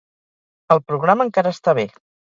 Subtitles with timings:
[0.75, 1.85] El programa encara està bé.